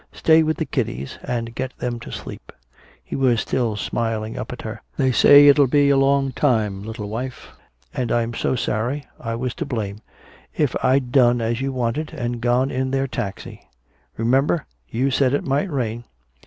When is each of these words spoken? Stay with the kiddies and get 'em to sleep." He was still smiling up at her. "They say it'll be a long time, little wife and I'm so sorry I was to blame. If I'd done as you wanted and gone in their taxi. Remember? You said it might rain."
Stay 0.13 0.41
with 0.41 0.57
the 0.57 0.65
kiddies 0.65 1.19
and 1.21 1.53
get 1.53 1.75
'em 1.79 1.99
to 1.99 2.09
sleep." 2.11 2.51
He 3.03 3.15
was 3.15 3.39
still 3.39 3.75
smiling 3.75 4.35
up 4.35 4.51
at 4.51 4.63
her. 4.63 4.81
"They 4.97 5.11
say 5.11 5.47
it'll 5.47 5.67
be 5.67 5.91
a 5.91 5.95
long 5.95 6.31
time, 6.31 6.81
little 6.81 7.07
wife 7.07 7.49
and 7.93 8.11
I'm 8.11 8.33
so 8.33 8.55
sorry 8.55 9.05
I 9.19 9.35
was 9.35 9.53
to 9.53 9.63
blame. 9.67 9.99
If 10.57 10.75
I'd 10.83 11.11
done 11.11 11.39
as 11.39 11.61
you 11.61 11.71
wanted 11.71 12.15
and 12.15 12.41
gone 12.41 12.71
in 12.71 12.89
their 12.89 13.05
taxi. 13.05 13.69
Remember? 14.17 14.65
You 14.89 15.11
said 15.11 15.35
it 15.35 15.45
might 15.45 15.69
rain." 15.69 16.03